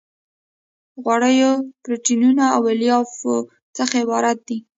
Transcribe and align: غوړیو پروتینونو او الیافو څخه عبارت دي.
غوړیو 1.03 1.51
پروتینونو 1.83 2.45
او 2.55 2.61
الیافو 2.71 3.35
څخه 3.77 3.95
عبارت 4.03 4.37
دي. 4.47 4.57